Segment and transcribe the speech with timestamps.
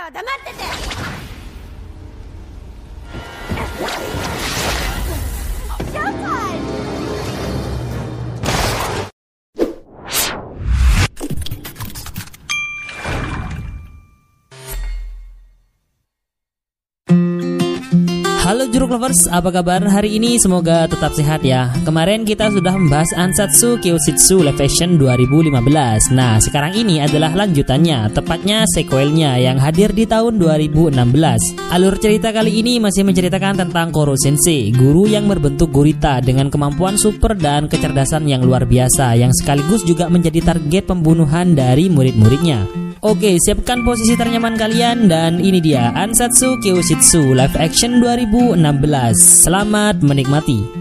[0.00, 0.54] たは黙って
[4.14, 4.19] て。
[18.40, 20.40] Halo Jeruk Lovers, apa kabar hari ini?
[20.40, 21.68] Semoga tetap sehat ya.
[21.84, 26.08] Kemarin kita sudah membahas Ansatsu Kyoshitsu Live Action 2015.
[26.16, 31.52] Nah, sekarang ini adalah lanjutannya, tepatnya sequelnya yang hadir di tahun 2016.
[31.68, 36.96] Alur cerita kali ini masih menceritakan tentang Koro Sensei, guru yang berbentuk gurita dengan kemampuan
[36.96, 42.89] super dan kecerdasan yang luar biasa yang sekaligus juga menjadi target pembunuhan dari murid-muridnya.
[43.00, 48.60] Oke, siapkan posisi ternyaman kalian dan ini dia Ansatsu Kyoshitsu Live Action 2016.
[49.16, 50.79] Selamat menikmati.